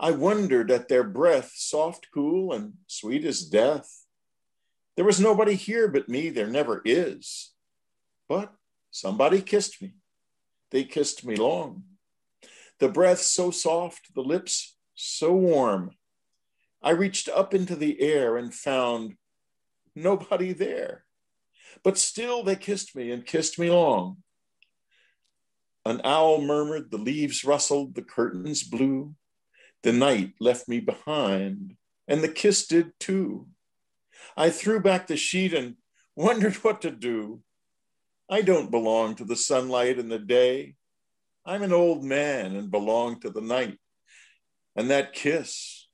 I 0.00 0.10
wondered 0.10 0.70
at 0.70 0.88
their 0.88 1.04
breath, 1.04 1.52
soft, 1.54 2.08
cool, 2.12 2.52
and 2.52 2.74
sweet 2.86 3.24
as 3.24 3.42
death. 3.42 3.88
There 4.98 5.04
was 5.04 5.20
nobody 5.20 5.54
here 5.54 5.86
but 5.86 6.08
me, 6.08 6.28
there 6.28 6.48
never 6.48 6.82
is. 6.84 7.52
But 8.28 8.52
somebody 8.90 9.40
kissed 9.40 9.80
me. 9.80 9.92
They 10.72 10.82
kissed 10.82 11.24
me 11.24 11.36
long. 11.36 11.84
The 12.80 12.88
breath 12.88 13.20
so 13.20 13.52
soft, 13.52 14.12
the 14.16 14.22
lips 14.22 14.76
so 14.96 15.32
warm. 15.32 15.92
I 16.82 16.90
reached 16.90 17.28
up 17.28 17.54
into 17.54 17.76
the 17.76 18.00
air 18.00 18.36
and 18.36 18.52
found 18.52 19.14
nobody 19.94 20.52
there. 20.52 21.04
But 21.84 21.96
still 21.96 22.42
they 22.42 22.56
kissed 22.56 22.96
me 22.96 23.12
and 23.12 23.24
kissed 23.24 23.56
me 23.56 23.70
long. 23.70 24.16
An 25.84 26.00
owl 26.02 26.40
murmured, 26.40 26.90
the 26.90 26.98
leaves 26.98 27.44
rustled, 27.44 27.94
the 27.94 28.02
curtains 28.02 28.64
blew. 28.64 29.14
The 29.84 29.92
night 29.92 30.32
left 30.40 30.66
me 30.66 30.80
behind, 30.80 31.76
and 32.08 32.20
the 32.20 32.28
kiss 32.28 32.66
did 32.66 32.98
too. 32.98 33.46
I 34.36 34.50
threw 34.50 34.80
back 34.80 35.06
the 35.06 35.16
sheet 35.16 35.54
and 35.54 35.76
wondered 36.16 36.54
what 36.56 36.82
to 36.82 36.90
do. 36.90 37.42
I 38.30 38.42
don't 38.42 38.70
belong 38.70 39.14
to 39.16 39.24
the 39.24 39.36
sunlight 39.36 39.98
and 39.98 40.10
the 40.10 40.18
day. 40.18 40.74
I'm 41.46 41.62
an 41.62 41.72
old 41.72 42.04
man 42.04 42.56
and 42.56 42.70
belong 42.70 43.20
to 43.20 43.30
the 43.30 43.40
night. 43.40 43.78
And 44.76 44.90
that 44.90 45.12
kiss, 45.12 45.88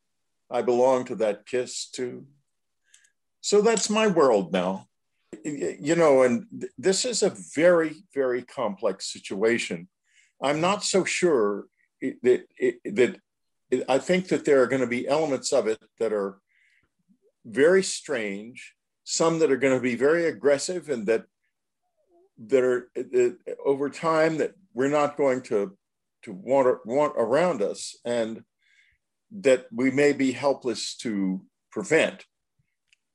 I 0.50 0.62
belong 0.62 1.04
to 1.06 1.14
that 1.16 1.46
kiss 1.46 1.88
too. 1.88 2.26
So 3.40 3.60
that's 3.60 3.88
my 3.88 4.06
world 4.06 4.52
now. 4.52 4.88
You 5.44 5.96
know, 5.96 6.22
and 6.22 6.46
this 6.78 7.04
is 7.04 7.22
a 7.22 7.34
very, 7.54 7.94
very 8.14 8.42
complex 8.42 9.12
situation. 9.12 9.88
I'm 10.42 10.60
not 10.60 10.84
so 10.84 11.04
sure 11.04 11.66
that, 12.00 12.44
that 12.84 13.16
I 13.88 13.98
think 13.98 14.28
that 14.28 14.44
there 14.44 14.62
are 14.62 14.66
going 14.66 14.82
to 14.82 14.86
be 14.86 15.08
elements 15.08 15.52
of 15.52 15.66
it 15.66 15.82
that 15.98 16.12
are 16.12 16.38
very 17.44 17.82
strange, 17.82 18.74
some 19.04 19.38
that 19.38 19.50
are 19.50 19.56
going 19.56 19.74
to 19.74 19.82
be 19.82 19.96
very 19.96 20.26
aggressive 20.26 20.88
and 20.88 21.06
that 21.06 21.24
that 22.46 22.64
are 22.64 22.90
over 23.64 23.88
time 23.88 24.38
that 24.38 24.54
we're 24.72 24.88
not 24.88 25.16
going 25.16 25.40
to 25.40 25.76
to 26.22 26.32
want 26.32 26.78
want 26.84 27.14
around 27.16 27.62
us 27.62 27.96
and 28.04 28.42
that 29.30 29.66
we 29.72 29.90
may 29.90 30.12
be 30.12 30.32
helpless 30.32 30.96
to 30.96 31.44
prevent. 31.70 32.24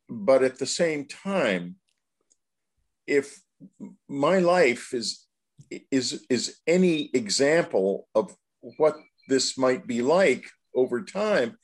But 0.10 0.44
at 0.44 0.58
the 0.58 0.66
same 0.66 1.06
time 1.06 1.76
if 3.08 3.42
my 4.08 4.40
life 4.40 4.94
is 4.94 5.26
is 5.92 6.26
is 6.30 6.60
any 6.68 7.10
example 7.14 8.08
of 8.16 8.36
what 8.78 8.96
this 9.28 9.58
might 9.58 9.86
be 9.88 10.02
like 10.02 10.46
over 10.76 11.02
time 11.02 11.58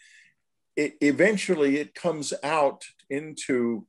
it, 0.75 0.96
eventually 1.01 1.77
it 1.77 1.96
comes 1.96 2.34
out 2.44 2.84
into 3.10 3.86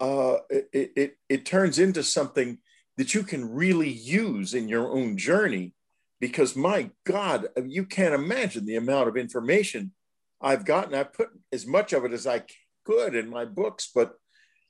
uh, 0.00 0.38
it, 0.50 0.92
it, 0.96 1.16
it 1.28 1.46
turns 1.46 1.78
into 1.78 2.02
something 2.02 2.58
that 2.96 3.14
you 3.14 3.22
can 3.22 3.54
really 3.54 3.90
use 3.90 4.52
in 4.54 4.68
your 4.68 4.90
own 4.90 5.16
journey 5.16 5.72
because 6.20 6.56
my 6.56 6.90
god 7.04 7.46
you 7.64 7.84
can't 7.84 8.14
imagine 8.14 8.66
the 8.66 8.76
amount 8.76 9.08
of 9.08 9.16
information 9.16 9.92
i've 10.40 10.64
gotten. 10.64 10.94
I 10.94 11.04
put 11.04 11.28
as 11.52 11.66
much 11.66 11.92
of 11.92 12.04
it 12.04 12.12
as 12.12 12.26
i 12.26 12.42
could 12.84 13.14
in 13.14 13.28
my 13.30 13.44
books 13.44 13.90
but 13.94 14.14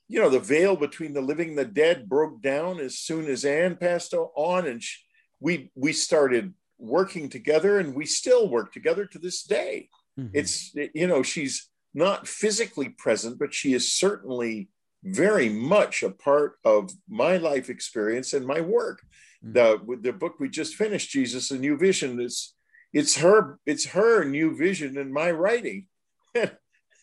you 0.07 0.21
know 0.21 0.29
the 0.29 0.39
veil 0.39 0.75
between 0.75 1.13
the 1.13 1.21
living 1.21 1.49
and 1.49 1.57
the 1.57 1.65
dead 1.65 2.07
broke 2.07 2.41
down 2.41 2.79
as 2.79 2.97
soon 2.97 3.25
as 3.25 3.45
anne 3.45 3.75
passed 3.75 4.13
on 4.13 4.67
and 4.67 4.81
she, 4.81 4.99
we 5.39 5.71
we 5.75 5.93
started 5.93 6.53
working 6.77 7.29
together 7.29 7.79
and 7.79 7.95
we 7.95 8.05
still 8.05 8.49
work 8.49 8.71
together 8.73 9.05
to 9.05 9.19
this 9.19 9.43
day 9.43 9.89
Mm-hmm. 10.19 10.29
It's, 10.33 10.73
you 10.93 11.07
know, 11.07 11.23
she's 11.23 11.69
not 11.93 12.27
physically 12.27 12.89
present, 12.89 13.39
but 13.39 13.53
she 13.53 13.73
is 13.73 13.91
certainly 13.91 14.69
very 15.03 15.49
much 15.49 16.01
a 16.03 16.09
part 16.09 16.55
of 16.63 16.91
my 17.07 17.37
life 17.37 17.69
experience 17.69 18.33
and 18.33 18.45
my 18.45 18.61
work. 18.61 19.01
Mm-hmm. 19.45 19.53
The, 19.53 19.97
the 20.01 20.13
book 20.13 20.39
we 20.39 20.49
just 20.49 20.75
finished, 20.75 21.11
Jesus, 21.11 21.51
a 21.51 21.57
New 21.57 21.77
Vision, 21.77 22.19
is 22.19 22.53
it's 22.93 23.17
her, 23.17 23.59
it's 23.65 23.87
her 23.87 24.23
new 24.23 24.55
vision 24.55 24.97
in 24.97 25.11
my 25.11 25.29
writing. 25.31 25.87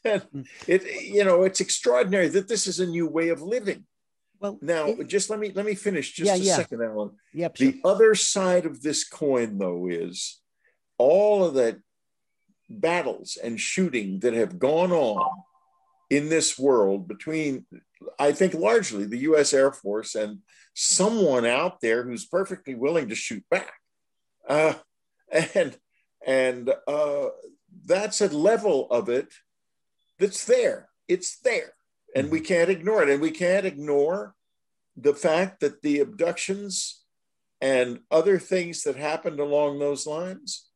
and 0.04 0.22
mm. 0.34 0.46
it, 0.66 0.84
you 1.02 1.24
know, 1.24 1.42
it's 1.42 1.60
extraordinary 1.60 2.28
that 2.28 2.48
this 2.48 2.66
is 2.66 2.80
a 2.80 2.86
new 2.86 3.06
way 3.06 3.28
of 3.28 3.42
living. 3.42 3.84
Well, 4.40 4.58
now 4.60 4.86
it, 4.86 5.06
just 5.06 5.30
let 5.30 5.38
me 5.38 5.52
let 5.54 5.64
me 5.64 5.76
finish 5.76 6.12
just 6.12 6.26
yeah, 6.26 6.34
a 6.34 6.38
yeah. 6.38 6.56
second, 6.56 6.82
Alan. 6.82 7.12
Yep, 7.32 7.56
the 7.58 7.80
other 7.84 8.14
side 8.16 8.66
of 8.66 8.82
this 8.82 9.08
coin, 9.08 9.58
though, 9.58 9.86
is 9.88 10.40
all 10.98 11.44
of 11.44 11.54
that 11.54 11.78
battles 12.80 13.38
and 13.42 13.60
shooting 13.60 14.20
that 14.20 14.34
have 14.34 14.58
gone 14.58 14.92
on 14.92 15.28
in 16.10 16.28
this 16.28 16.58
world 16.58 17.08
between, 17.08 17.66
I 18.18 18.32
think, 18.32 18.54
largely 18.54 19.06
the 19.06 19.18
US 19.18 19.52
Air 19.52 19.72
Force 19.72 20.14
and 20.14 20.38
someone 20.74 21.46
out 21.46 21.80
there 21.80 22.02
who's 22.02 22.26
perfectly 22.26 22.74
willing 22.74 23.08
to 23.08 23.14
shoot 23.14 23.44
back. 23.50 23.72
Uh, 24.48 24.74
and 25.54 25.76
and 26.26 26.72
uh, 26.86 27.28
that's 27.86 28.20
a 28.20 28.28
level 28.28 28.88
of 28.90 29.08
it 29.08 29.32
that's 30.18 30.44
there. 30.44 30.88
It's 31.08 31.38
there. 31.40 31.72
And 32.14 32.30
we 32.30 32.40
can't 32.40 32.70
ignore 32.70 33.02
it. 33.02 33.08
And 33.08 33.20
we 33.20 33.30
can't 33.30 33.66
ignore 33.66 34.34
the 34.96 35.14
fact 35.14 35.60
that 35.60 35.82
the 35.82 36.00
abductions 36.00 37.02
and 37.60 38.00
other 38.10 38.38
things 38.38 38.82
that 38.82 38.96
happened 38.96 39.40
along 39.40 39.78
those 39.78 40.06
lines 40.06 40.68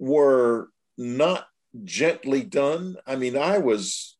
were 0.00 0.70
not 0.96 1.46
gently 1.84 2.42
done. 2.42 2.96
I 3.06 3.16
mean, 3.16 3.36
I 3.36 3.58
was 3.58 4.16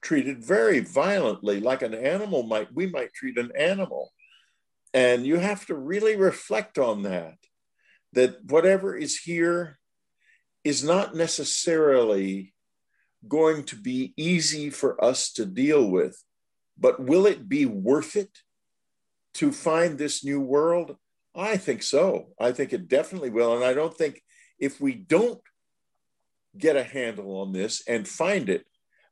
treated 0.00 0.44
very 0.44 0.80
violently, 0.80 1.60
like 1.60 1.82
an 1.82 1.94
animal 1.94 2.42
might, 2.44 2.72
we 2.74 2.86
might 2.86 3.12
treat 3.12 3.38
an 3.38 3.52
animal. 3.58 4.12
And 4.94 5.26
you 5.26 5.36
have 5.36 5.66
to 5.66 5.74
really 5.74 6.16
reflect 6.16 6.78
on 6.78 7.02
that, 7.02 7.36
that 8.14 8.44
whatever 8.44 8.96
is 8.96 9.18
here 9.18 9.78
is 10.64 10.82
not 10.82 11.14
necessarily 11.14 12.54
going 13.28 13.64
to 13.64 13.76
be 13.76 14.14
easy 14.16 14.70
for 14.70 15.02
us 15.04 15.32
to 15.32 15.44
deal 15.44 15.90
with, 15.90 16.22
but 16.78 17.00
will 17.00 17.26
it 17.26 17.48
be 17.48 17.66
worth 17.66 18.16
it 18.16 18.30
to 19.34 19.52
find 19.52 19.98
this 19.98 20.24
new 20.24 20.40
world? 20.40 20.96
I 21.34 21.56
think 21.58 21.82
so. 21.82 22.28
I 22.40 22.52
think 22.52 22.72
it 22.72 22.88
definitely 22.88 23.30
will. 23.30 23.54
And 23.54 23.64
I 23.64 23.74
don't 23.74 23.96
think 23.96 24.22
if 24.58 24.80
we 24.80 24.94
don't 24.94 25.40
get 26.58 26.76
a 26.76 26.82
handle 26.82 27.40
on 27.40 27.52
this 27.52 27.82
and 27.86 28.06
find 28.06 28.48
it, 28.48 28.66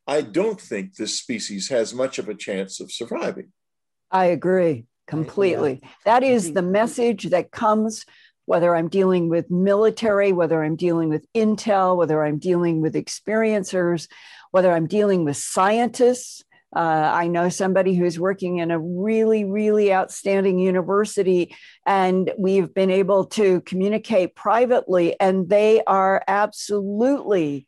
I 0.07 0.21
don't 0.21 0.61
think 0.61 0.95
this 0.95 1.19
species 1.19 1.69
has 1.69 1.95
much 1.95 2.19
of 2.19 2.29
a 2.29 2.35
chance 2.35 2.81
of 2.81 2.93
surviving. 2.93 3.53
I 4.11 4.27
agree 4.27 4.87
completely. 5.07 5.81
Yeah. 5.83 5.89
That 6.05 6.23
is 6.23 6.53
the 6.53 6.63
message 6.63 7.25
that 7.25 7.51
comes 7.51 8.05
whether 8.47 8.77
I'm 8.77 8.89
dealing 8.89 9.29
with 9.29 9.51
military, 9.51 10.33
whether 10.33 10.63
I'm 10.63 10.77
dealing 10.77 11.09
with 11.09 11.27
intel, 11.33 11.97
whether 11.97 12.23
I'm 12.23 12.39
dealing 12.39 12.83
with 12.83 12.95
experiencers, 12.95 14.09
whether 14.51 14.73
I'm 14.73 14.87
dealing 14.87 15.25
with 15.25 15.37
scientists. 15.37 16.45
Uh, 16.75 17.11
I 17.15 17.29
know 17.29 17.49
somebody 17.49 17.95
who's 17.95 18.19
working 18.19 18.59
in 18.59 18.71
a 18.71 18.79
really, 18.79 19.45
really 19.45 19.93
outstanding 19.93 20.59
university, 20.59 21.55
and 21.87 22.33
we've 22.39 22.73
been 22.75 22.91
able 22.91 23.27
to 23.27 23.61
communicate 23.63 24.35
privately, 24.35 25.19
and 25.21 25.49
they 25.49 25.83
are 25.85 26.23
absolutely 26.27 27.67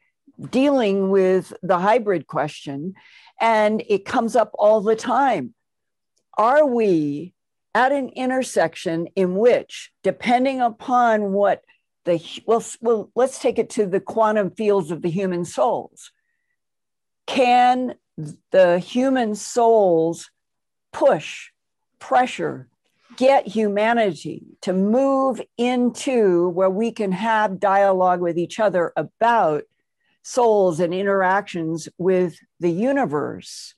dealing 0.51 1.11
with 1.11 1.53
the 1.63 1.79
hybrid 1.79 2.27
question. 2.27 2.95
And 3.41 3.83
it 3.89 4.05
comes 4.05 4.35
up 4.35 4.51
all 4.55 4.81
the 4.81 4.97
time. 4.97 5.55
Are 6.37 6.67
we 6.67 7.35
at 7.75 7.93
an 7.93 8.09
intersection 8.11 9.07
in 9.17 9.37
which, 9.37 9.91
depending 10.03 10.63
upon 10.63 11.33
what 11.33 11.63
the 12.07 12.23
well, 12.47 12.65
well, 12.81 13.11
let's 13.15 13.39
take 13.39 13.59
it 13.59 13.69
to 13.71 13.85
the 13.85 14.01
quantum 14.01 14.51
fields 14.51 14.91
of 14.91 15.03
the 15.03 15.11
human 15.11 15.45
souls. 15.45 16.11
Can 17.27 17.97
the 18.51 18.79
human 18.79 19.35
souls 19.35 20.31
push, 20.93 21.51
pressure, 21.99 22.69
get 23.17 23.47
humanity 23.47 24.43
to 24.63 24.73
move 24.73 25.41
into 25.57 26.49
where 26.51 26.71
we 26.71 26.93
can 26.93 27.13
have 27.13 27.61
dialogue 27.61 28.21
with 28.21 28.39
each 28.39 28.61
other 28.61 28.93
about 28.97 29.65
souls 30.23 30.81
and 30.81 30.93
interactions 30.93 31.89
with 31.99 32.39
the 32.61 32.71
universe? 32.71 33.75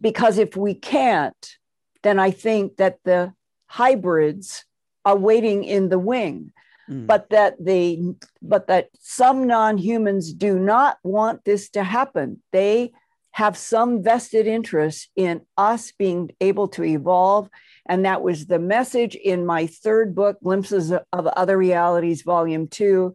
Because 0.00 0.38
if 0.38 0.56
we 0.56 0.74
can't, 0.74 1.56
then 2.02 2.18
I 2.18 2.30
think 2.30 2.76
that 2.76 2.98
the 3.04 3.34
hybrids 3.66 4.64
are 5.04 5.16
waiting 5.16 5.64
in 5.64 5.88
the 5.88 5.98
wing. 5.98 6.52
Mm. 6.88 7.06
But 7.06 7.30
that 7.30 7.54
they, 7.64 8.02
but 8.42 8.66
that 8.66 8.88
some 8.98 9.46
non-humans 9.46 10.32
do 10.32 10.58
not 10.58 10.98
want 11.04 11.44
this 11.44 11.70
to 11.70 11.84
happen. 11.84 12.42
They 12.52 12.92
have 13.32 13.56
some 13.56 14.02
vested 14.02 14.46
interest 14.46 15.08
in 15.16 15.42
us 15.56 15.92
being 15.92 16.30
able 16.40 16.68
to 16.68 16.84
evolve. 16.84 17.48
And 17.88 18.04
that 18.04 18.22
was 18.22 18.46
the 18.46 18.58
message 18.58 19.14
in 19.14 19.46
my 19.46 19.66
third 19.66 20.14
book, 20.14 20.38
Glimpses 20.42 20.92
of 20.92 21.26
Other 21.26 21.56
Realities, 21.56 22.22
Volume 22.22 22.68
Two, 22.68 23.14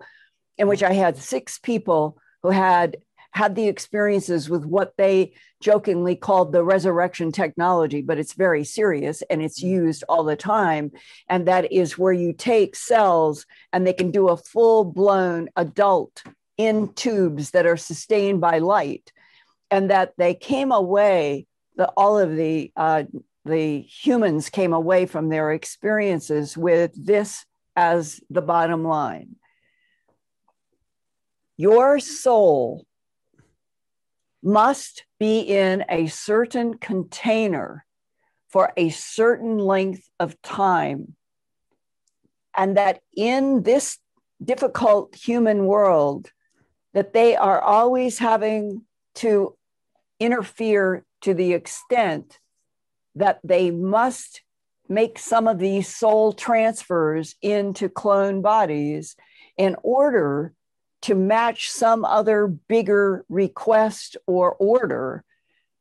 in 0.58 0.68
which 0.68 0.84
I 0.84 0.94
had 0.94 1.18
six 1.18 1.60
people 1.60 2.18
who 2.44 2.50
had 2.50 2.98
had 3.32 3.56
the 3.56 3.68
experiences 3.68 4.50
with 4.50 4.66
what 4.66 4.94
they 4.98 5.34
jokingly 5.60 6.16
called 6.16 6.54
the 6.54 6.64
resurrection 6.64 7.34
technology, 7.34 8.02
but 8.02 8.18
it's 8.18 8.34
very 8.34 8.64
serious 8.64 9.22
and 9.24 9.42
it's 9.42 9.62
mm. 9.62 9.68
used 9.68 10.06
all 10.08 10.24
the 10.24 10.38
time. 10.38 10.90
And 11.28 11.46
that 11.48 11.70
is 11.72 11.98
where 11.98 12.14
you 12.14 12.32
take 12.32 12.78
cells 12.78 13.46
and 13.74 13.86
they 13.86 13.92
can 13.92 14.12
do 14.12 14.30
a 14.30 14.38
full 14.38 14.86
blown 14.86 15.50
adult 15.58 16.24
in 16.58 16.94
tubes 16.94 17.52
that 17.52 17.66
are 17.66 17.76
sustained 17.76 18.40
by 18.40 18.60
light. 18.60 19.12
And 19.72 19.90
that 19.90 20.14
they 20.18 20.34
came 20.34 20.72
away, 20.72 21.48
the, 21.76 21.88
all 21.98 22.18
of 22.20 22.36
the, 22.36 22.72
uh, 22.76 23.04
the 23.46 23.82
humans 23.82 24.50
came 24.50 24.74
away 24.74 25.06
from 25.06 25.30
their 25.30 25.52
experiences 25.52 26.58
with 26.58 26.92
this 26.96 27.46
as 27.76 28.22
the 28.30 28.42
bottom 28.42 28.84
line. 28.84 29.36
Your 31.58 32.00
soul 32.00 32.86
must 34.44 35.06
be 35.20 35.40
in 35.40 35.84
a 35.90 36.08
certain 36.08 36.78
container 36.78 37.86
for 38.50 38.72
a 38.78 38.90
certain 38.90 39.58
length 39.58 40.08
of 40.20 40.42
time. 40.42 41.16
And 42.56 42.78
that 42.78 43.02
in 43.18 43.64
this 43.64 43.98
difficult 44.42 45.16
human 45.16 45.66
world, 45.66 46.32
that 46.94 47.12
they 47.12 47.36
are 47.36 47.60
always 47.60 48.20
having 48.20 48.85
to 49.16 49.56
interfere 50.20 51.06
to 51.22 51.34
the 51.34 51.54
extent 51.54 52.40
that 53.16 53.40
they 53.44 53.72
must 53.72 54.42
make 54.88 55.18
some 55.18 55.48
of 55.48 55.58
these 55.58 55.94
soul 55.94 56.34
transfers 56.34 57.36
into 57.42 57.90
clone 57.90 58.42
bodies 58.42 59.16
in 59.58 59.76
order 59.84 60.54
to 61.02 61.16
match 61.16 61.70
some 61.70 62.06
other 62.06 62.48
bigger 62.48 63.26
request 63.30 64.18
or 64.28 64.54
order, 64.54 65.24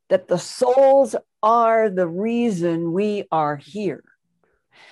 that 0.09 0.27
the 0.27 0.37
souls 0.37 1.15
are 1.41 1.89
the 1.89 2.07
reason 2.07 2.93
we 2.93 3.25
are 3.31 3.55
here. 3.55 4.03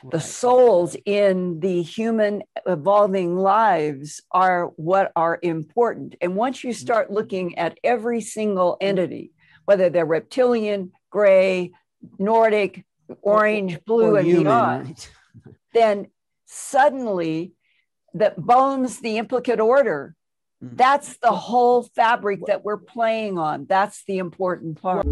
The 0.10 0.19
souls 0.19 0.96
in 1.06 1.60
the 1.60 1.82
human 1.82 2.43
evolving 2.65 3.38
lives 3.38 4.22
are 4.32 4.67
what 4.76 5.12
are 5.15 5.39
important. 5.41 6.15
And 6.22 6.36
once 6.36 6.63
you 6.63 6.74
start 6.74 7.08
mm-hmm. 7.08 7.15
looking 7.15 7.58
at 7.58 7.78
every 7.84 8.22
single 8.22 8.78
entity, 8.82 9.32
whether 9.65 9.89
they're 9.89 10.06
reptilian, 10.06 10.91
gray, 11.10 11.72
Nordic, 12.19 12.86
orange, 13.22 13.84
blue, 13.86 14.17
and 14.17 14.28
human. 14.28 14.43
beyond, 14.43 15.10
then 15.74 16.08
suddenly 16.46 17.54
that 18.13 18.38
bones 18.38 19.00
the 19.00 19.17
implicate 19.17 19.60
order 19.60 20.15
Mm. 20.63 20.78
That's 20.78 21.17
the 21.17 21.32
whole 21.32 21.84
fabric 21.84 22.46
that 22.48 22.63
we're 22.63 22.78
playing 22.78 23.38
on. 23.38 23.65
That's 23.67 24.04
the 24.06 24.17
important 24.19 24.82
part. 24.82 25.06